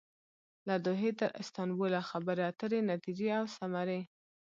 [0.67, 3.99] له دوحې تر استانبوله خبرې اترې ،نتیجې او ثمرې